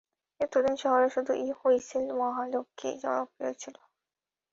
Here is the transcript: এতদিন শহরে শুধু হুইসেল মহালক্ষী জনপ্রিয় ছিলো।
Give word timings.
এতদিন 0.39 0.75
শহরে 0.77 1.07
শুধু 1.09 1.31
হুইসেল 1.59 2.05
মহালক্ষী 2.19 2.89
জনপ্রিয় 3.03 3.53
ছিলো। 3.61 3.81